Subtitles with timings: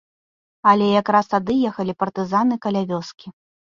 [0.69, 3.27] Але якраз тады ехалі партызаны каля вёскі.